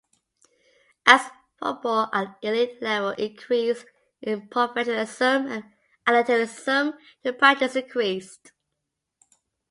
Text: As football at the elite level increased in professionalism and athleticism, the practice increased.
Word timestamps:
As 1.05 1.21
football 1.59 2.09
at 2.11 2.41
the 2.41 2.47
elite 2.47 2.81
level 2.81 3.11
increased 3.11 3.85
in 4.19 4.47
professionalism 4.47 5.45
and 5.45 5.63
athleticism, 6.07 6.97
the 7.21 7.33
practice 7.33 7.75
increased. 7.75 8.51